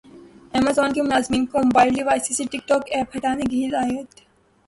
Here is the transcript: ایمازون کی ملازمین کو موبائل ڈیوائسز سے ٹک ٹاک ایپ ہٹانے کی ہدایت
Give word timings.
ایمازون 0.53 0.93
کی 0.93 1.01
ملازمین 1.01 1.45
کو 1.45 1.59
موبائل 1.59 1.93
ڈیوائسز 1.95 2.37
سے 2.37 2.43
ٹک 2.51 2.67
ٹاک 2.67 2.89
ایپ 2.91 3.15
ہٹانے 3.17 3.43
کی 3.51 3.65
ہدایت 3.67 4.19